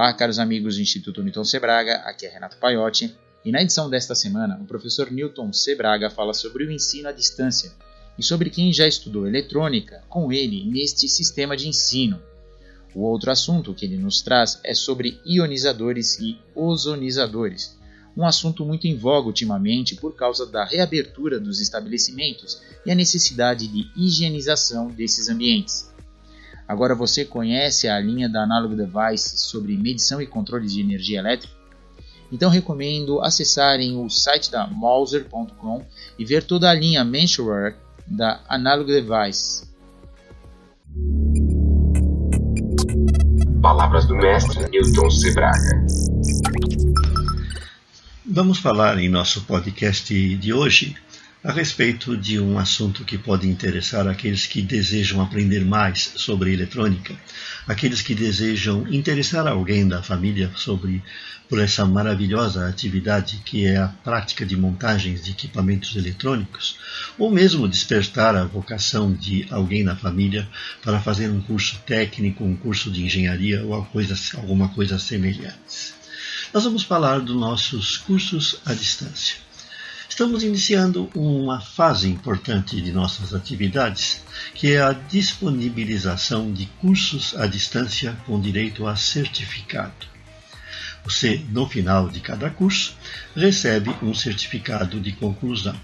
Olá, 0.00 0.14
caros 0.14 0.38
amigos 0.38 0.76
do 0.76 0.80
Instituto 0.80 1.22
Newton 1.22 1.44
Sebraga, 1.44 1.96
aqui 2.06 2.24
é 2.24 2.30
Renato 2.30 2.56
Paiotti, 2.56 3.14
e 3.44 3.52
na 3.52 3.60
edição 3.60 3.90
desta 3.90 4.14
semana, 4.14 4.58
o 4.58 4.64
professor 4.64 5.10
Newton 5.10 5.52
Sebraga 5.52 6.08
fala 6.08 6.32
sobre 6.32 6.64
o 6.64 6.70
ensino 6.70 7.06
à 7.06 7.12
distância 7.12 7.70
e 8.18 8.22
sobre 8.22 8.48
quem 8.48 8.72
já 8.72 8.88
estudou 8.88 9.26
eletrônica 9.26 10.02
com 10.08 10.32
ele 10.32 10.64
neste 10.64 11.06
sistema 11.06 11.54
de 11.54 11.68
ensino. 11.68 12.18
O 12.94 13.02
outro 13.02 13.30
assunto 13.30 13.74
que 13.74 13.84
ele 13.84 13.98
nos 13.98 14.22
traz 14.22 14.58
é 14.64 14.72
sobre 14.72 15.20
ionizadores 15.22 16.18
e 16.18 16.38
ozonizadores, 16.54 17.78
um 18.16 18.24
assunto 18.24 18.64
muito 18.64 18.86
em 18.86 18.96
voga 18.96 19.26
ultimamente 19.26 19.96
por 19.96 20.16
causa 20.16 20.46
da 20.46 20.64
reabertura 20.64 21.38
dos 21.38 21.60
estabelecimentos 21.60 22.62
e 22.86 22.90
a 22.90 22.94
necessidade 22.94 23.68
de 23.68 23.90
higienização 23.94 24.88
desses 24.88 25.28
ambientes. 25.28 25.89
Agora 26.70 26.94
você 26.94 27.24
conhece 27.24 27.88
a 27.88 27.98
linha 27.98 28.28
da 28.28 28.44
Analog 28.44 28.76
Device 28.76 29.38
sobre 29.38 29.76
medição 29.76 30.22
e 30.22 30.26
controle 30.26 30.68
de 30.68 30.80
energia 30.80 31.18
elétrica? 31.18 31.52
Então 32.30 32.48
recomendo 32.48 33.20
acessarem 33.20 33.96
o 33.96 34.08
site 34.08 34.52
da 34.52 34.68
Mauser.com 34.68 35.84
e 36.16 36.24
ver 36.24 36.44
toda 36.44 36.70
a 36.70 36.72
linha 36.72 37.02
Mensurer 37.02 37.74
da 38.06 38.40
Analog 38.48 38.86
Device. 38.86 39.68
Palavras 43.60 44.06
do 44.06 44.14
mestre 44.14 44.70
Newton 44.70 45.10
Sebraga. 45.10 45.86
Vamos 48.24 48.60
falar 48.60 48.96
em 49.00 49.08
nosso 49.08 49.40
podcast 49.40 50.36
de 50.36 50.54
hoje 50.54 50.94
a 51.42 51.52
respeito 51.52 52.18
de 52.18 52.38
um 52.38 52.58
assunto 52.58 53.02
que 53.02 53.16
pode 53.16 53.48
interessar 53.48 54.06
aqueles 54.06 54.46
que 54.46 54.60
desejam 54.60 55.22
aprender 55.22 55.64
mais 55.64 56.12
sobre 56.16 56.52
eletrônica, 56.52 57.14
aqueles 57.66 58.02
que 58.02 58.14
desejam 58.14 58.86
interessar 58.92 59.46
alguém 59.46 59.88
da 59.88 60.02
família 60.02 60.50
sobre 60.54 61.02
por 61.48 61.58
essa 61.58 61.84
maravilhosa 61.86 62.68
atividade 62.68 63.40
que 63.42 63.64
é 63.64 63.78
a 63.78 63.88
prática 63.88 64.44
de 64.44 64.54
montagens 64.54 65.24
de 65.24 65.30
equipamentos 65.30 65.96
eletrônicos, 65.96 66.76
ou 67.18 67.30
mesmo 67.30 67.66
despertar 67.66 68.36
a 68.36 68.44
vocação 68.44 69.12
de 69.12 69.46
alguém 69.50 69.82
na 69.82 69.96
família 69.96 70.46
para 70.82 71.00
fazer 71.00 71.30
um 71.30 71.40
curso 71.40 71.80
técnico, 71.86 72.44
um 72.44 72.54
curso 72.54 72.90
de 72.90 73.02
engenharia 73.02 73.64
ou 73.64 73.74
alguma 73.74 74.68
coisa 74.68 74.98
semelhante. 74.98 75.94
Nós 76.52 76.64
vamos 76.64 76.82
falar 76.82 77.20
dos 77.20 77.34
nossos 77.34 77.96
cursos 77.96 78.60
à 78.66 78.74
distância. 78.74 79.49
Estamos 80.20 80.42
iniciando 80.42 81.08
uma 81.14 81.62
fase 81.62 82.06
importante 82.06 82.78
de 82.78 82.92
nossas 82.92 83.32
atividades, 83.32 84.22
que 84.54 84.74
é 84.74 84.82
a 84.82 84.92
disponibilização 84.92 86.52
de 86.52 86.66
cursos 86.78 87.34
à 87.38 87.46
distância 87.46 88.14
com 88.26 88.38
direito 88.38 88.86
a 88.86 88.96
certificado. 88.96 90.06
Você, 91.06 91.42
no 91.48 91.66
final 91.66 92.10
de 92.10 92.20
cada 92.20 92.50
curso, 92.50 92.94
recebe 93.34 93.96
um 94.02 94.12
certificado 94.12 95.00
de 95.00 95.12
conclusão. 95.12 95.80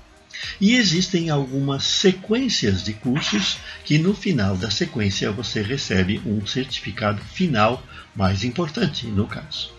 E 0.60 0.74
existem 0.74 1.30
algumas 1.30 1.84
sequências 1.84 2.84
de 2.84 2.92
cursos 2.92 3.56
que 3.86 3.96
no 3.96 4.12
final 4.12 4.54
da 4.54 4.70
sequência 4.70 5.32
você 5.32 5.62
recebe 5.62 6.20
um 6.26 6.46
certificado 6.46 7.22
final 7.24 7.82
mais 8.14 8.44
importante, 8.44 9.06
no 9.06 9.26
caso. 9.26 9.74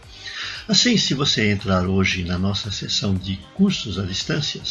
Assim, 0.68 0.98
se 0.98 1.14
você 1.14 1.50
entrar 1.50 1.88
hoje 1.88 2.26
na 2.26 2.38
nossa 2.38 2.70
seção 2.72 3.16
de 3.16 3.38
cursos 3.54 3.98
à 3.98 4.04
distância, 4.04 4.62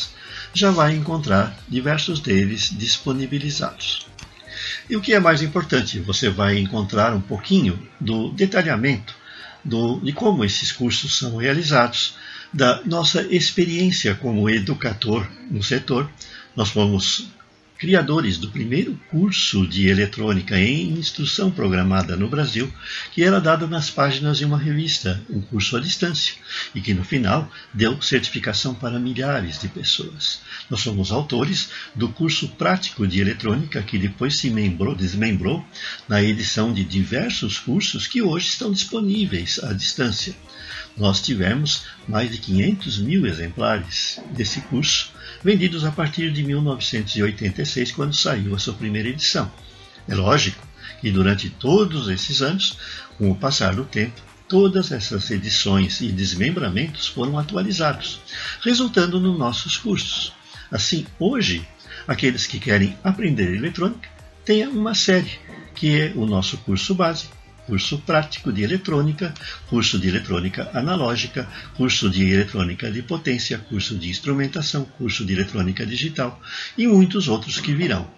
já 0.53 0.70
vai 0.70 0.94
encontrar 0.94 1.58
diversos 1.66 2.21
deles 2.21 2.71
disponibilizados. 2.71 4.06
E 4.91 4.97
o 4.97 5.00
que 5.00 5.15
é 5.15 5.19
mais 5.19 5.41
importante, 5.41 5.98
você 5.98 6.28
vai 6.28 6.59
encontrar 6.59 7.15
um 7.15 7.21
pouquinho 7.21 7.88
do 7.98 8.31
detalhamento 8.31 9.15
do, 9.65 9.98
de 10.00 10.12
como 10.12 10.44
esses 10.44 10.71
cursos 10.71 11.16
são 11.16 11.37
realizados, 11.37 12.15
da 12.53 12.82
nossa 12.84 13.22
experiência 13.22 14.15
como 14.15 14.50
educador 14.50 15.26
no 15.50 15.62
setor. 15.62 16.10
Nós 16.54 16.69
fomos 16.69 17.28
criadores 17.78 18.38
do 18.38 18.50
primeiro 18.50 18.98
curso 19.10 19.66
de 19.66 19.88
eletrônica 19.88 20.59
em 20.59 20.91
instrução 20.91 21.50
programada 21.50 22.16
no 22.16 22.28
Brasil, 22.28 22.72
que 23.12 23.22
era 23.22 23.41
dado 23.41 23.66
nas 23.66 23.91
páginas 23.91 24.38
de 24.38 24.44
uma 24.44 24.59
revista, 24.59 25.22
um 25.28 25.41
curso 25.41 25.76
à 25.76 25.81
distância, 25.81 26.34
e 26.75 26.81
que 26.81 26.94
no 26.94 27.04
final 27.04 27.50
deu 27.72 28.00
certificação 28.00 28.75
para 28.75 28.98
milhares 28.98 29.60
de 29.60 29.69
pessoas. 29.69 30.41
Nós 30.70 30.81
somos 30.81 31.12
autores 31.12 31.70
do 31.94 32.09
curso 32.09 32.48
prático 32.48 33.06
de 33.06 33.20
eletrônica, 33.20 33.82
que 33.82 33.98
depois 33.98 34.38
se 34.38 34.50
membrou, 34.50 34.94
desmembrou 34.94 35.65
na 36.09 36.22
edição 36.22 36.72
de 36.72 36.84
diversos 36.84 37.59
cursos 37.59 38.06
que 38.06 38.22
hoje 38.22 38.48
estão 38.48 38.72
disponíveis 38.72 39.60
à 39.62 39.72
distância. 39.72 40.34
Nós 40.97 41.21
tivemos 41.21 41.84
mais 42.09 42.31
de 42.31 42.39
500 42.39 42.99
mil 43.01 43.27
exemplares 43.27 44.19
desse 44.31 44.62
curso 44.62 45.11
vendidos 45.45 45.84
a 45.84 45.93
partir 45.93 46.33
de 46.33 46.43
1986, 46.43 47.93
quando 47.93 48.15
saiu 48.15 48.55
a 48.55 48.59
sua 48.59 48.73
primeira 48.73 49.09
edição. 49.09 49.51
É 50.09 50.15
lógico 50.15 50.67
que 51.01 51.11
durante 51.11 51.51
todos 51.51 52.09
esses 52.09 52.41
anos, 52.41 52.79
com 53.19 53.31
o 53.31 53.37
passar 53.37 53.75
do 53.75 53.84
tempo, 53.84 54.21
todas 54.49 54.91
essas 54.91 55.31
edições 55.31 56.01
e 56.01 56.09
desmembramentos 56.09 57.07
foram 57.07 57.39
atualizados, 57.39 58.21
resultando 58.63 59.21
nos 59.21 59.39
nossos 59.39 59.77
cursos. 59.77 60.33
Assim, 60.71 61.07
hoje, 61.19 61.67
aqueles 62.09 62.47
que 62.47 62.59
querem 62.59 62.97
aprender 63.05 63.55
eletrônica 63.55 64.09
têm 64.45 64.67
uma 64.67 64.95
série, 64.95 65.39
que 65.75 66.01
é 66.01 66.13
o 66.15 66.25
nosso 66.25 66.57
curso 66.59 66.95
base, 66.95 67.28
curso 67.66 67.99
prático 67.99 68.53
de 68.53 68.62
eletrônica, 68.62 69.34
curso 69.69 69.99
de 69.99 70.09
eletrônica 70.09 70.71
analógica, 70.72 71.49
curso 71.77 72.09
de 72.09 72.32
eletrônica 72.32 72.91
de 72.91 73.03
potência, 73.03 73.59
curso 73.59 73.97
de 73.99 74.09
instrumentação, 74.09 74.84
curso 74.84 75.25
de 75.25 75.32
eletrônica 75.32 75.84
digital 75.84 76.41
e 76.78 76.87
muitos 76.87 77.28
outros 77.28 77.60
que 77.60 77.75
virão. 77.75 78.09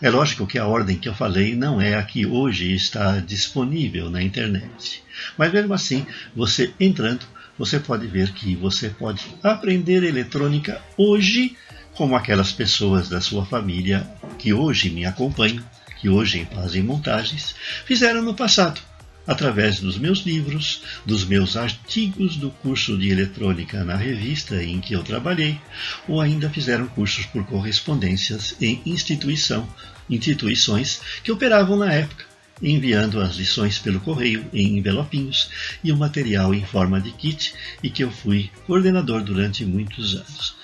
É 0.00 0.10
lógico 0.10 0.46
que 0.46 0.58
a 0.58 0.66
ordem 0.66 0.96
que 0.96 1.08
eu 1.08 1.14
falei 1.14 1.56
não 1.56 1.80
é 1.80 1.96
a 1.96 2.02
que 2.04 2.24
hoje 2.24 2.72
está 2.72 3.18
disponível 3.18 4.08
na 4.08 4.22
internet. 4.22 5.02
Mas 5.36 5.52
mesmo 5.52 5.74
assim, 5.74 6.06
você 6.36 6.72
entrando, 6.78 7.26
você 7.58 7.80
pode 7.80 8.06
ver 8.06 8.32
que 8.32 8.54
você 8.54 8.90
pode 8.90 9.24
aprender 9.42 10.04
eletrônica 10.04 10.80
hoje, 10.96 11.56
como 11.94 12.14
aquelas 12.14 12.52
pessoas 12.52 13.08
da 13.08 13.20
sua 13.20 13.44
família 13.44 14.08
que 14.38 14.52
hoje 14.52 14.88
me 14.88 15.04
acompanham, 15.04 15.64
que 16.00 16.08
hoje 16.08 16.46
fazem 16.54 16.80
montagens, 16.80 17.56
fizeram 17.84 18.22
no 18.22 18.34
passado 18.34 18.80
através 19.28 19.78
dos 19.78 19.98
meus 19.98 20.20
livros, 20.20 20.80
dos 21.04 21.22
meus 21.22 21.54
artigos 21.54 22.36
do 22.36 22.50
curso 22.50 22.96
de 22.96 23.10
eletrônica 23.10 23.84
na 23.84 23.94
revista 23.94 24.64
em 24.64 24.80
que 24.80 24.94
eu 24.94 25.02
trabalhei, 25.02 25.60
ou 26.08 26.18
ainda 26.18 26.48
fizeram 26.48 26.88
cursos 26.88 27.26
por 27.26 27.44
correspondências 27.44 28.56
em 28.58 28.80
instituição, 28.86 29.68
instituições 30.08 31.02
que 31.22 31.30
operavam 31.30 31.76
na 31.76 31.92
época, 31.92 32.24
enviando 32.62 33.20
as 33.20 33.36
lições 33.36 33.78
pelo 33.78 34.00
correio 34.00 34.46
em 34.52 34.78
envelopinhos 34.78 35.50
e 35.84 35.92
o 35.92 35.96
material 35.96 36.54
em 36.54 36.64
forma 36.64 36.98
de 36.98 37.12
kit 37.12 37.52
e 37.82 37.90
que 37.90 38.02
eu 38.02 38.10
fui 38.10 38.50
coordenador 38.66 39.22
durante 39.22 39.62
muitos 39.62 40.14
anos. 40.14 40.56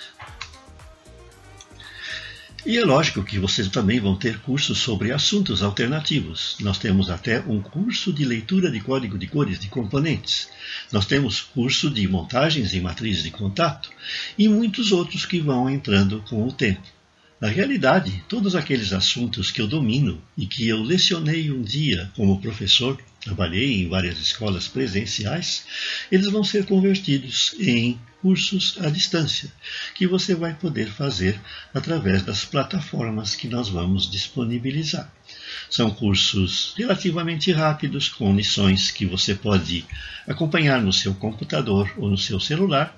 E 2.67 2.79
é 2.79 2.85
lógico 2.85 3.23
que 3.23 3.39
vocês 3.39 3.69
também 3.69 4.01
vão 4.01 4.17
ter 4.17 4.39
cursos 4.39 4.79
sobre 4.79 5.13
assuntos 5.13 5.63
alternativos. 5.63 6.57
Nós 6.61 6.79
temos 6.79 7.11
até 7.11 7.41
um 7.41 7.61
curso 7.61 8.11
de 8.11 8.25
leitura 8.25 8.71
de 8.71 8.81
código 8.81 9.19
de 9.19 9.27
cores 9.27 9.61
de 9.61 9.69
componentes. 9.69 10.49
Nós 10.91 11.05
temos 11.05 11.43
curso 11.43 11.91
de 11.91 12.09
montagens 12.09 12.73
e 12.73 12.81
matrizes 12.81 13.23
de 13.23 13.31
contato 13.31 13.91
e 14.39 14.49
muitos 14.49 14.93
outros 14.93 15.27
que 15.27 15.41
vão 15.41 15.69
entrando 15.69 16.25
com 16.27 16.49
o 16.49 16.53
tempo. 16.53 16.81
Na 17.39 17.49
realidade, 17.49 18.25
todos 18.31 18.57
aqueles 18.57 18.95
assuntos 18.95 19.51
que 19.51 19.61
eu 19.61 19.67
domino 19.67 20.23
e 20.35 20.47
que 20.47 20.67
eu 20.67 20.83
lecionei 20.83 21.51
um 21.51 21.61
dia 21.61 22.11
como 22.17 22.41
professor, 22.41 22.99
trabalhei 23.25 23.83
em 23.83 23.89
várias 23.89 24.19
escolas 24.19 24.69
presenciais, 24.69 25.65
eles 26.13 26.31
vão 26.31 26.45
ser 26.45 26.67
convertidos 26.67 27.55
em 27.59 27.99
cursos 28.21 28.77
à 28.81 28.89
distância, 28.89 29.51
que 29.95 30.07
você 30.07 30.35
vai 30.35 30.55
poder 30.55 30.87
fazer 30.87 31.41
através 31.73 32.23
das 32.23 32.45
plataformas 32.45 33.35
que 33.35 33.49
nós 33.49 33.69
vamos 33.69 34.11
disponibilizar. 34.11 35.13
São 35.71 35.91
cursos 35.91 36.75
relativamente 36.77 37.53
rápidos, 37.53 38.09
com 38.09 38.35
lições 38.35 38.91
que 38.91 39.07
você 39.07 39.35
pode 39.35 39.85
acompanhar 40.27 40.81
no 40.81 40.93
seu 40.93 41.15
computador 41.15 41.93
ou 41.97 42.09
no 42.09 42.19
seu 42.19 42.41
celular, 42.41 42.97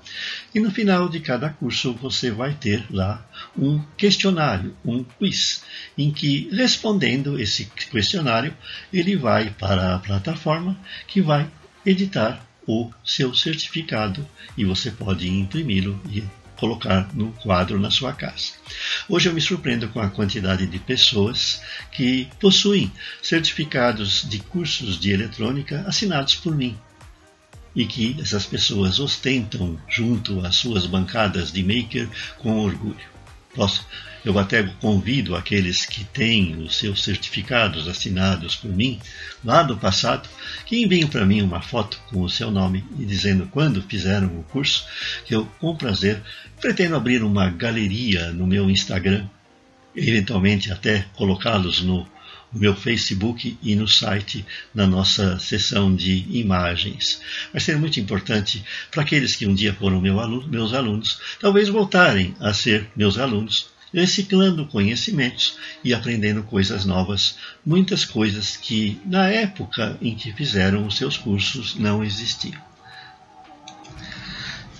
e 0.54 0.60
no 0.60 0.70
final 0.70 1.08
de 1.08 1.20
cada 1.20 1.50
curso 1.50 1.92
você 1.94 2.30
vai 2.30 2.54
ter 2.54 2.84
lá 2.90 3.26
um 3.58 3.80
questionário, 3.96 4.76
um 4.84 5.02
quiz, 5.02 5.62
em 5.96 6.10
que 6.10 6.48
respondendo 6.52 7.38
esse 7.38 7.66
questionário, 7.90 8.54
ele 8.92 9.16
vai 9.16 9.50
para 9.50 9.94
a 9.94 9.98
plataforma 9.98 10.78
que 11.06 11.20
vai 11.20 11.50
editar 11.84 12.44
o 12.66 12.90
seu 13.04 13.32
certificado 13.34 14.26
e 14.56 14.64
você 14.64 14.90
pode 14.90 15.28
imprimi-lo 15.28 16.00
e 16.10 16.22
colocar 16.56 17.08
no 17.14 17.32
quadro 17.32 17.78
na 17.78 17.90
sua 17.90 18.12
casa. 18.12 18.52
Hoje 19.08 19.28
eu 19.28 19.34
me 19.34 19.40
surpreendo 19.40 19.88
com 19.88 20.00
a 20.00 20.10
quantidade 20.10 20.66
de 20.66 20.78
pessoas 20.78 21.60
que 21.92 22.28
possuem 22.40 22.90
certificados 23.22 24.28
de 24.28 24.38
cursos 24.40 24.98
de 24.98 25.10
eletrônica 25.12 25.84
assinados 25.86 26.34
por 26.34 26.54
mim. 26.54 26.76
e 27.74 27.84
que 27.84 28.16
essas 28.18 28.46
pessoas 28.46 28.98
ostentam 28.98 29.78
junto 29.86 30.40
às 30.46 30.56
suas 30.56 30.86
bancadas 30.86 31.52
de 31.52 31.62
maker 31.62 32.08
com 32.38 32.64
orgulho. 32.64 32.96
Posso, 33.54 33.86
eu 34.26 34.36
até 34.40 34.64
convido 34.80 35.36
aqueles 35.36 35.86
que 35.86 36.02
têm 36.02 36.56
os 36.56 36.76
seus 36.76 37.04
certificados 37.04 37.86
assinados 37.86 38.56
por 38.56 38.72
mim 38.72 38.98
lá 39.44 39.62
do 39.62 39.76
passado 39.76 40.28
que 40.66 40.82
enviem 40.82 41.06
para 41.06 41.24
mim 41.24 41.42
uma 41.42 41.62
foto 41.62 42.02
com 42.10 42.22
o 42.22 42.28
seu 42.28 42.50
nome 42.50 42.84
e 42.98 43.04
dizendo 43.04 43.48
quando 43.52 43.80
fizeram 43.82 44.26
o 44.36 44.42
curso, 44.42 44.84
que 45.24 45.32
eu, 45.32 45.46
com 45.60 45.76
prazer, 45.76 46.20
pretendo 46.60 46.96
abrir 46.96 47.22
uma 47.22 47.48
galeria 47.48 48.32
no 48.32 48.48
meu 48.48 48.68
Instagram, 48.68 49.28
eventualmente 49.94 50.72
até 50.72 51.06
colocá-los 51.14 51.80
no 51.82 52.04
meu 52.52 52.74
Facebook 52.74 53.56
e 53.62 53.76
no 53.76 53.86
site 53.86 54.44
na 54.74 54.88
nossa 54.88 55.38
seção 55.38 55.94
de 55.94 56.26
imagens. 56.30 57.20
Vai 57.52 57.60
ser 57.60 57.78
muito 57.78 58.00
importante 58.00 58.64
para 58.90 59.02
aqueles 59.02 59.36
que 59.36 59.46
um 59.46 59.54
dia 59.54 59.72
foram 59.72 60.00
meu 60.00 60.18
aluno, 60.18 60.48
meus 60.48 60.74
alunos, 60.74 61.20
talvez 61.40 61.68
voltarem 61.68 62.34
a 62.40 62.52
ser 62.52 62.88
meus 62.96 63.18
alunos, 63.18 63.75
reciclando 63.92 64.66
conhecimentos 64.66 65.56
e 65.82 65.94
aprendendo 65.94 66.42
coisas 66.42 66.84
novas, 66.84 67.36
muitas 67.64 68.04
coisas 68.04 68.56
que 68.56 69.00
na 69.04 69.28
época 69.28 69.96
em 70.00 70.14
que 70.14 70.32
fizeram 70.32 70.86
os 70.86 70.96
seus 70.96 71.16
cursos 71.16 71.76
não 71.76 72.02
existiam. 72.04 72.60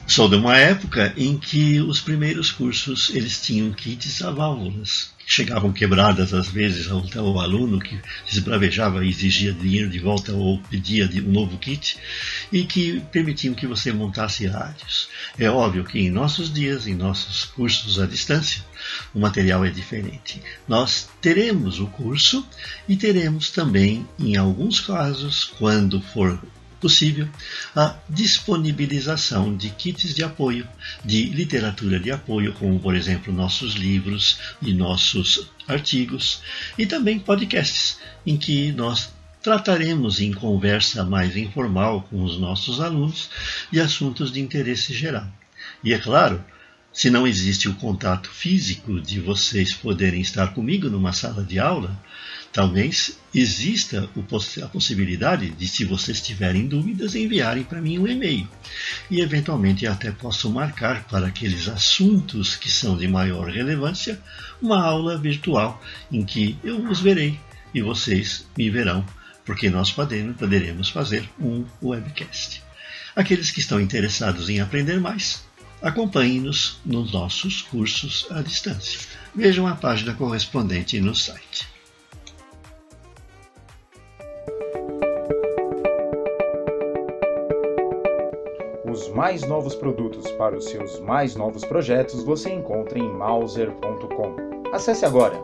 Sou 0.06 0.28
de 0.28 0.36
uma 0.36 0.56
época 0.56 1.12
em 1.16 1.36
que 1.36 1.80
os 1.80 2.00
primeiros 2.00 2.52
cursos 2.52 3.10
eles 3.10 3.40
tinham 3.40 3.72
kits 3.72 4.22
a 4.22 4.30
válvulas 4.30 5.15
chegavam 5.26 5.72
quebradas 5.72 6.32
às 6.32 6.48
vezes 6.48 6.88
ao, 6.88 7.40
aluno 7.40 7.80
que 7.80 7.98
se 8.24 8.38
esbravejava 8.38 9.04
e 9.04 9.08
exigia 9.08 9.52
dinheiro 9.52 9.90
de 9.90 9.98
volta 9.98 10.32
ou 10.32 10.60
pedia 10.70 11.10
um 11.16 11.32
novo 11.32 11.58
kit 11.58 11.98
e 12.52 12.64
que 12.64 13.00
permitiam 13.10 13.52
que 13.52 13.66
você 13.66 13.92
montasse 13.92 14.46
rádios. 14.46 15.08
É 15.36 15.50
óbvio 15.50 15.84
que 15.84 15.98
em 15.98 16.10
nossos 16.10 16.52
dias, 16.52 16.86
em 16.86 16.94
nossos 16.94 17.44
cursos 17.44 17.98
à 17.98 18.06
distância, 18.06 18.64
o 19.12 19.18
material 19.18 19.64
é 19.64 19.70
diferente. 19.70 20.40
Nós 20.68 21.08
teremos 21.20 21.80
o 21.80 21.88
curso 21.88 22.46
e 22.88 22.96
teremos 22.96 23.50
também, 23.50 24.06
em 24.18 24.36
alguns 24.36 24.78
casos, 24.78 25.44
quando 25.44 26.00
for 26.00 26.40
possível 26.80 27.28
a 27.74 27.96
disponibilização 28.08 29.56
de 29.56 29.70
kits 29.70 30.14
de 30.14 30.22
apoio, 30.22 30.68
de 31.04 31.24
literatura 31.24 31.98
de 31.98 32.10
apoio, 32.10 32.52
como 32.54 32.78
por 32.78 32.94
exemplo 32.94 33.32
nossos 33.32 33.74
livros 33.74 34.38
e 34.62 34.72
nossos 34.72 35.48
artigos, 35.66 36.42
e 36.78 36.86
também 36.86 37.18
podcasts, 37.18 37.98
em 38.26 38.36
que 38.36 38.72
nós 38.72 39.10
trataremos 39.42 40.20
em 40.20 40.32
conversa 40.32 41.04
mais 41.04 41.36
informal 41.36 42.02
com 42.10 42.22
os 42.24 42.38
nossos 42.38 42.80
alunos 42.80 43.30
de 43.70 43.80
assuntos 43.80 44.32
de 44.32 44.40
interesse 44.40 44.92
geral. 44.92 45.26
E 45.84 45.94
é 45.94 45.98
claro, 45.98 46.44
se 46.92 47.10
não 47.10 47.26
existe 47.26 47.68
o 47.68 47.74
contato 47.74 48.30
físico 48.30 49.00
de 49.00 49.20
vocês 49.20 49.74
poderem 49.74 50.20
estar 50.20 50.54
comigo 50.54 50.88
numa 50.88 51.12
sala 51.12 51.44
de 51.44 51.58
aula, 51.58 51.94
Talvez 52.56 53.18
exista 53.34 54.08
a 54.64 54.66
possibilidade 54.68 55.50
de, 55.50 55.68
se 55.68 55.84
vocês 55.84 56.22
tiverem 56.22 56.66
dúvidas, 56.66 57.14
enviarem 57.14 57.62
para 57.62 57.82
mim 57.82 57.98
um 57.98 58.08
e-mail. 58.08 58.48
E 59.10 59.20
eventualmente 59.20 59.86
até 59.86 60.10
posso 60.10 60.48
marcar 60.48 61.04
para 61.04 61.26
aqueles 61.26 61.68
assuntos 61.68 62.56
que 62.56 62.70
são 62.70 62.96
de 62.96 63.06
maior 63.06 63.50
relevância 63.50 64.18
uma 64.62 64.82
aula 64.82 65.18
virtual 65.18 65.82
em 66.10 66.24
que 66.24 66.56
eu 66.64 66.78
os 66.88 66.98
verei 66.98 67.38
e 67.74 67.82
vocês 67.82 68.46
me 68.56 68.70
verão, 68.70 69.04
porque 69.44 69.68
nós 69.68 69.92
poderemos 69.92 70.88
fazer 70.88 71.28
um 71.38 71.62
webcast. 71.82 72.62
Aqueles 73.14 73.50
que 73.50 73.60
estão 73.60 73.78
interessados 73.78 74.48
em 74.48 74.60
aprender 74.60 74.98
mais, 74.98 75.44
acompanhem-nos 75.82 76.78
nos 76.86 77.12
nossos 77.12 77.60
cursos 77.60 78.26
à 78.30 78.40
distância. 78.40 78.98
Vejam 79.34 79.66
a 79.66 79.74
página 79.74 80.14
correspondente 80.14 80.98
no 80.98 81.14
site. 81.14 81.75
Mais 89.26 89.42
novos 89.42 89.74
produtos 89.74 90.30
para 90.38 90.56
os 90.56 90.66
seus 90.66 91.00
mais 91.00 91.34
novos 91.34 91.64
projetos 91.64 92.22
você 92.22 92.48
encontra 92.48 92.96
em 92.96 93.12
Mauser.com. 93.12 94.36
Acesse 94.72 95.04
agora! 95.04 95.34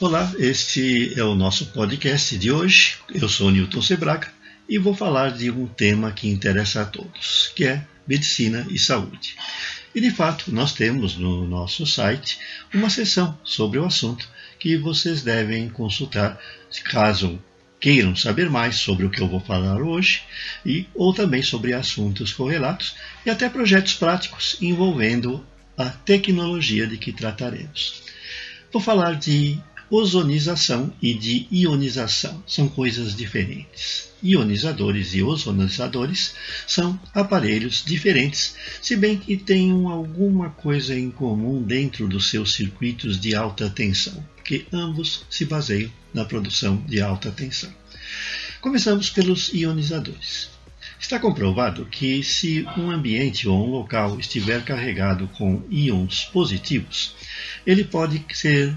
Olá, 0.00 0.28
este 0.40 1.16
é 1.16 1.22
o 1.22 1.36
nosso 1.36 1.66
podcast 1.66 2.36
de 2.36 2.50
hoje. 2.50 2.98
Eu 3.14 3.28
sou 3.28 3.52
Newton 3.52 3.80
Sebraga 3.80 4.26
e 4.68 4.80
vou 4.80 4.96
falar 4.96 5.30
de 5.30 5.48
um 5.48 5.68
tema 5.68 6.10
que 6.10 6.28
interessa 6.28 6.82
a 6.82 6.86
todos, 6.86 7.52
que 7.54 7.64
é 7.66 7.86
medicina 8.04 8.66
e 8.68 8.80
saúde. 8.80 9.36
E 9.94 10.00
de 10.00 10.10
fato, 10.10 10.52
nós 10.52 10.72
temos 10.72 11.16
no 11.16 11.46
nosso 11.46 11.86
site 11.86 12.36
uma 12.74 12.90
seção 12.90 13.38
sobre 13.44 13.78
o 13.78 13.84
assunto 13.84 14.28
que 14.58 14.76
vocês 14.76 15.22
devem 15.22 15.68
consultar 15.68 16.40
caso 16.84 17.38
queiram 17.80 18.16
saber 18.16 18.48
mais 18.50 18.76
sobre 18.76 19.04
o 19.04 19.10
que 19.10 19.20
eu 19.20 19.28
vou 19.28 19.40
falar 19.40 19.82
hoje 19.82 20.22
e 20.64 20.86
ou 20.94 21.12
também 21.12 21.42
sobre 21.42 21.72
assuntos 21.72 22.32
correlatos 22.32 22.94
e 23.24 23.30
até 23.30 23.48
projetos 23.48 23.94
práticos 23.94 24.56
envolvendo 24.60 25.44
a 25.76 25.90
tecnologia 25.90 26.86
de 26.86 26.96
que 26.96 27.12
trataremos. 27.12 28.02
Vou 28.72 28.80
falar 28.80 29.14
de 29.14 29.58
ozonização 29.90 30.92
e 31.00 31.14
de 31.14 31.46
ionização. 31.52 32.42
São 32.46 32.68
coisas 32.68 33.14
diferentes. 33.14 34.10
Ionizadores 34.22 35.14
e 35.14 35.22
ozonizadores 35.22 36.34
são 36.66 36.98
aparelhos 37.14 37.84
diferentes, 37.84 38.56
se 38.82 38.96
bem 38.96 39.16
que 39.16 39.36
tenham 39.36 39.88
alguma 39.88 40.50
coisa 40.50 40.98
em 40.98 41.10
comum 41.10 41.62
dentro 41.62 42.08
dos 42.08 42.30
seus 42.30 42.54
circuitos 42.54 43.20
de 43.20 43.34
alta 43.34 43.70
tensão 43.70 44.24
que 44.46 44.66
ambos 44.72 45.26
se 45.28 45.44
baseiam 45.44 45.90
na 46.14 46.24
produção 46.24 46.76
de 46.86 47.00
alta 47.00 47.30
tensão. 47.30 47.72
Começamos 48.60 49.10
pelos 49.10 49.52
ionizadores. 49.52 50.48
Está 50.98 51.18
comprovado 51.18 51.84
que 51.86 52.22
se 52.22 52.64
um 52.76 52.90
ambiente 52.90 53.48
ou 53.48 53.66
um 53.66 53.70
local 53.70 54.18
estiver 54.18 54.64
carregado 54.64 55.28
com 55.36 55.62
íons 55.68 56.24
positivos, 56.24 57.14
ele 57.66 57.84
pode 57.84 58.24
ser 58.32 58.74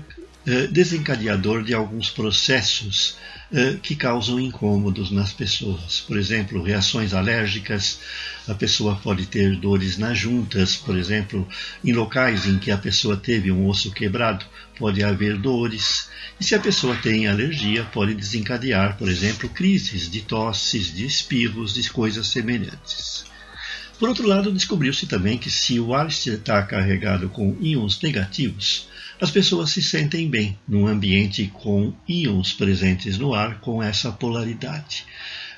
desencadeador 0.72 1.64
de 1.64 1.74
alguns 1.74 2.10
processos 2.10 3.18
eh, 3.52 3.78
que 3.82 3.96
causam 3.96 4.40
incômodos 4.40 5.10
nas 5.10 5.34
pessoas. 5.34 6.02
Por 6.02 6.18
exemplo, 6.18 6.62
reações 6.62 7.16
alérgicas, 7.16 8.00
a 8.48 8.54
pessoa 8.54 8.96
pode 8.96 9.26
ter 9.26 9.56
dores 9.56 9.98
nas 9.98 10.18
juntas, 10.18 10.76
por 10.76 10.96
exemplo, 10.96 11.48
em 11.84 11.92
locais 11.92 12.46
em 12.46 12.60
que 12.60 12.70
a 12.70 12.78
pessoa 12.78 13.18
teve 13.18 13.52
um 13.52 13.68
osso 13.68 13.92
quebrado, 13.92 14.46
pode 14.78 15.04
haver 15.04 15.36
dores. 15.36 16.10
E 16.40 16.44
se 16.44 16.54
a 16.54 16.60
pessoa 16.60 16.96
tem 16.96 17.26
alergia, 17.26 17.84
pode 17.86 18.14
desencadear, 18.14 18.98
por 18.98 19.10
exemplo, 19.10 19.50
crises 19.50 20.10
de 20.12 20.22
tosses, 20.22 20.94
de 20.94 21.06
espirros, 21.06 21.74
de 21.74 21.90
coisas 21.90 22.28
semelhantes. 22.28 23.26
Por 23.98 24.10
outro 24.10 24.28
lado, 24.28 24.52
descobriu-se 24.52 25.08
também 25.08 25.38
que 25.38 25.50
se 25.50 25.80
o 25.80 25.94
ar 25.94 26.08
está 26.08 26.62
carregado 26.62 27.30
com 27.30 27.58
íons 27.60 28.00
negativos, 28.02 28.88
as 29.22 29.32
pessoas 29.32 29.72
se 29.72 29.82
sentem 29.82 30.30
bem 30.30 30.58
num 30.66 30.88
ambiente 30.88 31.52
com 31.54 31.94
íons 32.08 32.54
presentes 32.54 33.18
no 33.18 33.34
ar 33.34 33.60
com 33.60 33.84
essa 33.84 34.14
polaridade. 34.14 35.06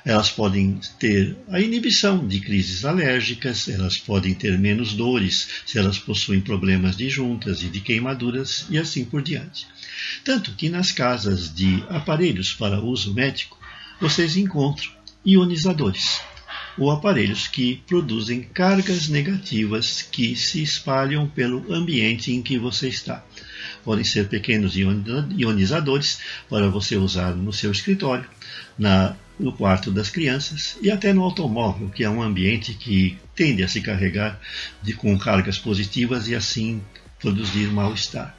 Elas 0.04 0.30
podem 0.30 0.80
ter 0.98 1.36
a 1.48 1.60
inibição 1.60 2.26
de 2.26 2.40
crises 2.40 2.84
alérgicas, 2.84 3.68
elas 3.68 3.96
podem 3.96 4.34
ter 4.34 4.58
menos 4.58 4.94
dores 4.94 5.62
se 5.64 5.78
elas 5.78 5.96
possuem 5.96 6.40
problemas 6.40 6.96
de 6.96 7.08
juntas 7.08 7.62
e 7.62 7.68
de 7.68 7.78
queimaduras 7.80 8.66
e 8.68 8.76
assim 8.76 9.04
por 9.04 9.22
diante. 9.22 9.68
Tanto 10.24 10.56
que 10.56 10.68
nas 10.68 10.90
casas 10.90 11.54
de 11.54 11.84
aparelhos 11.88 12.52
para 12.52 12.80
uso 12.80 13.14
médico 13.14 13.56
vocês 14.00 14.36
encontram 14.36 14.90
ionizadores 15.24 16.20
ou 16.76 16.90
aparelhos 16.90 17.46
que 17.46 17.80
produzem 17.86 18.42
cargas 18.42 19.08
negativas 19.08 20.02
que 20.02 20.34
se 20.34 20.62
espalham 20.62 21.28
pelo 21.28 21.72
ambiente 21.72 22.32
em 22.32 22.42
que 22.42 22.58
você 22.58 22.88
está. 22.88 23.24
Podem 23.84 24.04
ser 24.04 24.28
pequenos 24.28 24.74
ionizadores 24.76 26.20
para 26.48 26.68
você 26.68 26.96
usar 26.96 27.34
no 27.34 27.52
seu 27.52 27.72
escritório, 27.72 28.24
na, 28.78 29.16
no 29.38 29.52
quarto 29.52 29.90
das 29.90 30.08
crianças 30.08 30.76
e 30.80 30.90
até 30.90 31.12
no 31.12 31.22
automóvel, 31.22 31.88
que 31.90 32.04
é 32.04 32.10
um 32.10 32.22
ambiente 32.22 32.74
que 32.74 33.18
tende 33.34 33.62
a 33.62 33.68
se 33.68 33.80
carregar 33.80 34.40
de, 34.82 34.92
com 34.92 35.18
cargas 35.18 35.58
positivas 35.58 36.28
e 36.28 36.34
assim 36.34 36.80
produzir 37.20 37.68
mal-estar. 37.68 38.36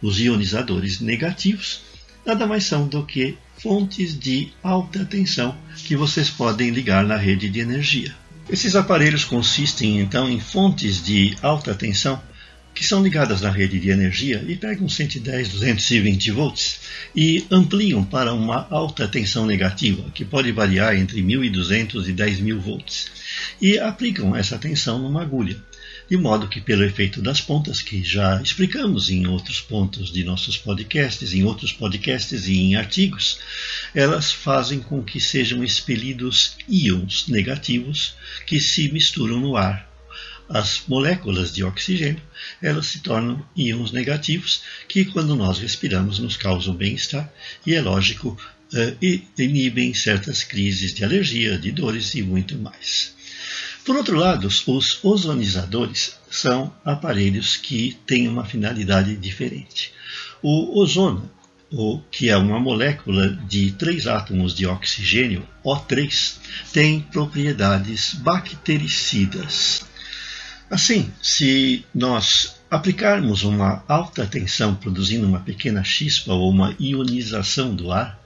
Os 0.00 0.20
ionizadores 0.20 1.00
negativos 1.00 1.82
nada 2.24 2.46
mais 2.46 2.64
são 2.64 2.86
do 2.86 3.04
que 3.04 3.36
fontes 3.58 4.18
de 4.18 4.52
alta 4.62 5.04
tensão 5.04 5.56
que 5.84 5.96
vocês 5.96 6.28
podem 6.30 6.70
ligar 6.70 7.04
na 7.04 7.16
rede 7.16 7.48
de 7.48 7.60
energia. 7.60 8.14
Esses 8.48 8.76
aparelhos 8.76 9.24
consistem 9.24 10.00
então 10.00 10.28
em 10.28 10.40
fontes 10.40 11.04
de 11.04 11.36
alta 11.42 11.74
tensão 11.74 12.20
que 12.74 12.84
são 12.84 13.02
ligadas 13.02 13.40
na 13.40 13.50
rede 13.50 13.80
de 13.80 13.90
energia 13.90 14.44
e 14.46 14.54
pegam 14.56 14.88
110, 14.88 15.48
220 15.48 16.30
volts 16.30 16.80
e 17.14 17.44
ampliam 17.50 18.04
para 18.04 18.32
uma 18.32 18.68
alta 18.70 19.08
tensão 19.08 19.46
negativa, 19.46 20.10
que 20.14 20.24
pode 20.24 20.52
variar 20.52 20.96
entre 20.96 21.20
1200 21.20 22.08
e 22.08 22.12
10.000 22.12 22.58
volts, 22.58 23.06
e 23.60 23.78
aplicam 23.78 24.34
essa 24.36 24.58
tensão 24.58 24.98
numa 24.98 25.22
agulha, 25.22 25.56
de 26.08 26.16
modo 26.16 26.48
que, 26.48 26.60
pelo 26.60 26.84
efeito 26.84 27.20
das 27.20 27.40
pontas, 27.40 27.82
que 27.82 28.02
já 28.02 28.40
explicamos 28.40 29.10
em 29.10 29.26
outros 29.26 29.60
pontos 29.60 30.10
de 30.10 30.24
nossos 30.24 30.56
podcasts, 30.56 31.34
em 31.34 31.44
outros 31.44 31.72
podcasts 31.72 32.46
e 32.46 32.56
em 32.56 32.76
artigos, 32.76 33.38
elas 33.94 34.32
fazem 34.32 34.80
com 34.80 35.02
que 35.02 35.20
sejam 35.20 35.62
expelidos 35.62 36.56
íons 36.68 37.26
negativos 37.28 38.14
que 38.46 38.58
se 38.58 38.90
misturam 38.90 39.38
no 39.38 39.56
ar 39.56 39.87
as 40.48 40.82
moléculas 40.88 41.52
de 41.52 41.62
oxigênio, 41.62 42.22
elas 42.62 42.86
se 42.86 43.00
tornam 43.00 43.44
íons 43.54 43.92
negativos 43.92 44.62
que, 44.88 45.04
quando 45.04 45.36
nós 45.36 45.58
respiramos, 45.58 46.18
nos 46.18 46.36
causam 46.36 46.74
bem-estar 46.74 47.30
e, 47.66 47.74
é 47.74 47.80
lógico, 47.80 48.36
uh, 48.72 49.20
inibem 49.38 49.92
certas 49.94 50.42
crises 50.42 50.94
de 50.94 51.04
alergia, 51.04 51.58
de 51.58 51.70
dores 51.70 52.14
e 52.14 52.22
muito 52.22 52.56
mais. 52.56 53.14
Por 53.84 53.96
outro 53.96 54.18
lado, 54.18 54.46
os 54.46 55.02
ozonizadores 55.02 56.18
são 56.30 56.74
aparelhos 56.84 57.56
que 57.56 57.96
têm 58.06 58.28
uma 58.28 58.44
finalidade 58.44 59.16
diferente. 59.16 59.92
O 60.42 60.78
ozono, 60.80 61.30
o, 61.70 61.98
que 62.10 62.28
é 62.28 62.36
uma 62.36 62.60
molécula 62.60 63.28
de 63.48 63.72
três 63.72 64.06
átomos 64.06 64.54
de 64.54 64.66
oxigênio, 64.66 65.46
O3, 65.64 66.36
tem 66.72 67.00
propriedades 67.00 68.14
bactericidas. 68.14 69.86
Assim, 70.70 71.10
se 71.22 71.84
nós 71.94 72.56
aplicarmos 72.70 73.42
uma 73.42 73.82
alta 73.88 74.26
tensão 74.26 74.74
produzindo 74.74 75.26
uma 75.26 75.40
pequena 75.40 75.82
chispa 75.82 76.34
ou 76.34 76.50
uma 76.50 76.76
ionização 76.78 77.74
do 77.74 77.90
ar, 77.90 78.20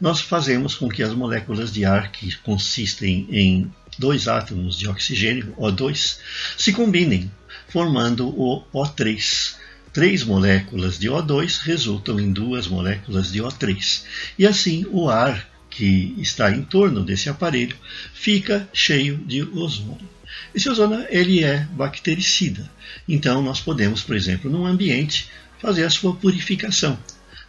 nós 0.00 0.20
fazemos 0.20 0.76
com 0.76 0.88
que 0.88 1.02
as 1.02 1.12
moléculas 1.12 1.72
de 1.72 1.84
ar 1.84 2.12
que 2.12 2.36
consistem 2.38 3.26
em 3.30 3.72
dois 3.98 4.28
átomos 4.28 4.78
de 4.78 4.88
oxigênio, 4.88 5.54
O2, 5.58 6.18
se 6.56 6.72
combinem, 6.72 7.30
formando 7.68 8.28
o 8.28 8.64
O3. 8.72 9.56
Três 9.92 10.22
moléculas 10.22 10.98
de 10.98 11.08
O2 11.08 11.58
resultam 11.62 12.18
em 12.18 12.32
duas 12.32 12.66
moléculas 12.66 13.30
de 13.32 13.40
O3. 13.40 14.04
E 14.38 14.46
assim 14.46 14.86
o 14.90 15.10
ar 15.10 15.48
que 15.68 16.14
está 16.18 16.50
em 16.50 16.62
torno 16.62 17.02
desse 17.02 17.28
aparelho 17.28 17.76
fica 18.14 18.68
cheio 18.72 19.16
de 19.18 19.42
ozônio. 19.42 20.08
Esse 20.54 20.68
ozônio 20.68 21.06
ele 21.08 21.42
é 21.44 21.66
bactericida. 21.72 22.70
Então 23.08 23.42
nós 23.42 23.60
podemos, 23.60 24.02
por 24.02 24.16
exemplo, 24.16 24.50
num 24.50 24.66
ambiente, 24.66 25.28
fazer 25.58 25.84
a 25.84 25.90
sua 25.90 26.14
purificação. 26.14 26.98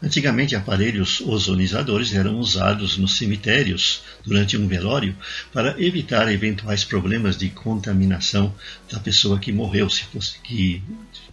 Antigamente, 0.03 0.53
aparelhos 0.53 1.21
ozonizadores 1.21 2.13
eram 2.13 2.37
usados 2.37 2.97
nos 2.97 3.15
cemitérios 3.17 4.03
durante 4.25 4.57
um 4.57 4.67
velório 4.67 5.15
para 5.53 5.81
evitar 5.81 6.29
eventuais 6.29 6.83
problemas 6.83 7.37
de 7.37 7.49
contaminação 7.49 8.53
da 8.91 8.99
pessoa 8.99 9.39
que 9.39 9.53
morreu, 9.53 9.89
se 9.89 10.03
fosse 10.03 10.39
que 10.39 10.83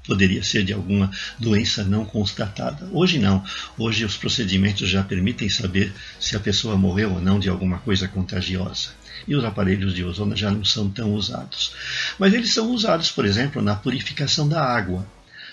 poderia 0.07 0.43
ser 0.43 0.65
de 0.65 0.73
alguma 0.73 1.11
doença 1.39 1.85
não 1.85 2.05
constatada. 2.05 2.89
Hoje 2.93 3.19
não. 3.19 3.45
Hoje 3.79 4.05
os 4.05 4.17
procedimentos 4.17 4.89
já 4.89 5.03
permitem 5.03 5.49
saber 5.49 5.93
se 6.19 6.37
a 6.37 6.41
pessoa 6.41 6.77
morreu 6.77 7.13
ou 7.15 7.21
não 7.21 7.39
de 7.39 7.49
alguma 7.49 7.79
coisa 7.79 8.09
contagiosa 8.09 9.01
e 9.27 9.35
os 9.35 9.45
aparelhos 9.45 9.95
de 9.95 10.05
ozônio 10.05 10.37
já 10.37 10.51
não 10.51 10.65
são 10.65 10.91
tão 10.91 11.15
usados. 11.15 11.75
Mas 12.19 12.33
eles 12.33 12.53
são 12.53 12.71
usados, 12.71 13.11
por 13.11 13.25
exemplo, 13.25 13.61
na 13.63 13.77
purificação 13.77 14.49
da 14.49 14.63
água. 14.63 15.07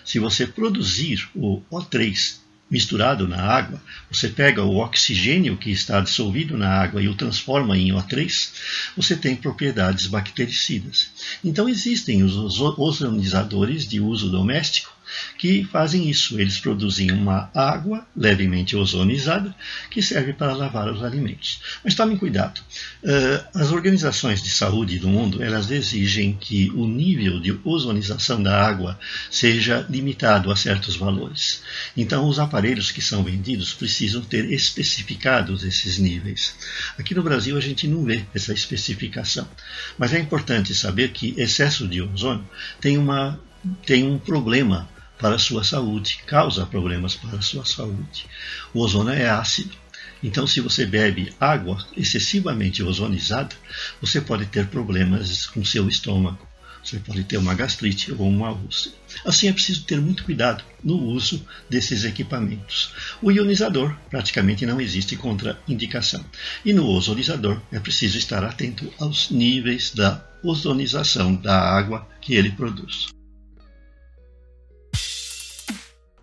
Se 0.05 0.19
você 0.19 0.47
produzir 0.47 1.29
o 1.35 1.61
O3 1.71 2.46
misturado 2.69 3.27
na 3.27 3.41
água, 3.41 3.81
você 4.11 4.27
pega 4.27 4.63
o 4.63 4.77
oxigênio 4.77 5.57
que 5.57 5.71
está 5.71 6.01
dissolvido 6.01 6.57
na 6.57 6.69
água 6.69 7.01
e 7.01 7.07
o 7.07 7.15
transforma 7.15 7.77
em 7.77 7.91
O3, 7.91 8.49
você 8.95 9.15
tem 9.15 9.35
propriedades 9.35 10.07
bactericidas. 10.07 11.09
Então 11.43 11.69
existem 11.69 12.23
os 12.23 12.59
ozonizadores 12.59 13.87
de 13.87 13.99
uso 13.99 14.29
doméstico 14.29 14.96
que 15.37 15.63
fazem 15.65 16.09
isso. 16.09 16.39
Eles 16.39 16.59
produzem 16.59 17.11
uma 17.11 17.49
água 17.53 18.05
levemente 18.15 18.75
ozonizada 18.75 19.53
que 19.89 20.01
serve 20.01 20.33
para 20.33 20.53
lavar 20.53 20.91
os 20.91 21.03
alimentos. 21.03 21.61
Mas 21.83 21.95
tomem 21.95 22.17
cuidado. 22.17 22.59
Uh, 23.03 23.59
as 23.59 23.71
organizações 23.71 24.41
de 24.41 24.49
saúde 24.49 24.99
do 24.99 25.07
mundo 25.07 25.43
elas 25.43 25.69
exigem 25.69 26.33
que 26.33 26.69
o 26.71 26.87
nível 26.87 27.39
de 27.39 27.57
ozonização 27.63 28.41
da 28.41 28.59
água 28.59 28.99
seja 29.29 29.85
limitado 29.89 30.51
a 30.51 30.55
certos 30.55 30.95
valores. 30.95 31.61
Então, 31.95 32.27
os 32.27 32.39
aparelhos 32.39 32.91
que 32.91 33.01
são 33.01 33.23
vendidos 33.23 33.73
precisam 33.73 34.21
ter 34.21 34.51
especificados 34.51 35.63
esses 35.63 35.97
níveis. 35.97 36.55
Aqui 36.97 37.13
no 37.13 37.23
Brasil 37.23 37.57
a 37.57 37.61
gente 37.61 37.87
não 37.87 38.03
vê 38.03 38.25
essa 38.33 38.53
especificação, 38.53 39.47
mas 39.97 40.13
é 40.13 40.19
importante 40.19 40.73
saber 40.73 41.09
que 41.09 41.33
excesso 41.37 41.87
de 41.87 42.01
ozônio 42.01 42.47
tem 42.81 42.97
uma 42.97 43.39
tem 43.85 44.05
um 44.05 44.17
problema 44.17 44.87
para 45.19 45.35
a 45.35 45.39
sua 45.39 45.63
saúde, 45.63 46.19
causa 46.25 46.65
problemas 46.65 47.15
para 47.15 47.39
a 47.39 47.41
sua 47.41 47.65
saúde. 47.65 48.25
O 48.73 48.79
ozônio 48.81 49.13
é 49.13 49.29
ácido. 49.29 49.75
Então, 50.23 50.47
se 50.47 50.61
você 50.61 50.85
bebe 50.85 51.33
água 51.39 51.77
excessivamente 51.95 52.81
ozonizada, 52.81 53.55
você 54.01 54.19
pode 54.19 54.45
ter 54.47 54.67
problemas 54.67 55.45
com 55.45 55.63
seu 55.63 55.87
estômago. 55.87 56.47
Você 56.83 56.99
pode 56.99 57.23
ter 57.25 57.37
uma 57.37 57.53
gastrite 57.53 58.13
ou 58.13 58.29
uma 58.29 58.51
úlcera. 58.51 58.95
Assim, 59.25 59.49
é 59.49 59.53
preciso 59.53 59.83
ter 59.83 59.99
muito 59.99 60.23
cuidado 60.23 60.63
no 60.81 60.97
uso 60.97 61.45
desses 61.69 62.05
equipamentos. 62.05 62.93
O 63.21 63.29
ionizador 63.29 63.93
praticamente 64.09 64.65
não 64.65 64.79
existe 64.79 65.17
contraindicação. 65.17 66.23
E 66.63 66.71
no 66.71 66.87
ozonizador 66.87 67.61
é 67.73 67.79
preciso 67.79 68.17
estar 68.17 68.43
atento 68.43 68.91
aos 68.99 69.29
níveis 69.29 69.91
da 69.91 70.25
ozonização 70.41 71.35
da 71.35 71.59
água 71.59 72.07
que 72.21 72.35
ele 72.35 72.51
produz. 72.51 73.16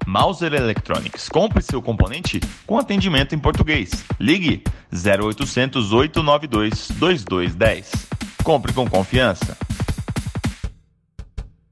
Mauser 0.06 0.52
Electronics. 0.52 1.28
Compre 1.28 1.62
seu 1.62 1.80
componente 1.80 2.40
com 2.66 2.78
atendimento 2.78 3.34
em 3.34 3.38
português. 3.38 4.04
Ligue 4.20 4.62
0800 4.92 5.92
892 5.92 6.88
2210. 6.96 7.92
Compre 8.42 8.72
com 8.72 8.88
confiança. 8.88 9.56